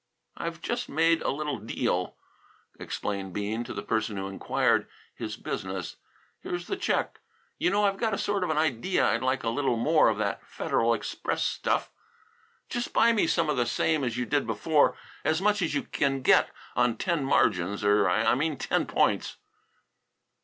"I've 0.35 0.61
just 0.63 0.89
made 0.89 1.21
a 1.21 1.29
little 1.29 1.59
deal," 1.59 2.15
explained 2.79 3.33
Bean 3.33 3.63
to 3.65 3.71
the 3.71 3.83
person 3.83 4.17
who 4.17 4.29
inquired 4.29 4.89
his 5.13 5.37
business. 5.37 5.97
"Here's 6.39 6.65
the 6.65 6.75
check. 6.75 7.19
You 7.59 7.69
know 7.69 7.83
I've 7.85 7.99
got 7.99 8.11
a 8.15 8.17
sort 8.17 8.43
of 8.43 8.49
an 8.49 8.57
idea 8.57 9.05
I'd 9.07 9.21
like 9.21 9.43
a 9.43 9.49
little 9.49 9.77
more 9.77 10.09
of 10.09 10.17
that 10.17 10.43
Federal 10.43 10.95
Express 10.95 11.43
stuff. 11.43 11.91
Just 12.67 12.93
buy 12.93 13.11
me 13.13 13.27
some 13.27 13.45
the 13.55 13.63
same 13.67 14.03
as 14.03 14.17
you 14.17 14.25
did 14.25 14.47
before, 14.47 14.97
as 15.23 15.39
much 15.39 15.61
as 15.61 15.75
you 15.75 15.83
can 15.83 16.23
get 16.23 16.49
on 16.75 16.97
ten 16.97 17.23
margins, 17.23 17.83
er 17.83 18.09
I 18.09 18.33
mean 18.33 18.53
on 18.53 18.57
ten 18.57 18.85
points." 18.87 19.37